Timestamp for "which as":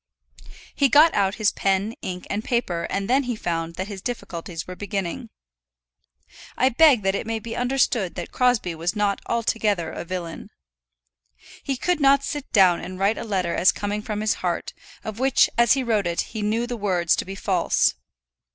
15.19-15.73